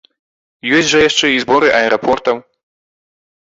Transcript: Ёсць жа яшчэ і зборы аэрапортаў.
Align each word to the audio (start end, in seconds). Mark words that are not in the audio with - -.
Ёсць 0.77 0.89
жа 0.91 1.01
яшчэ 1.09 1.29
і 1.35 1.43
зборы 1.45 1.69
аэрапортаў. 1.83 2.43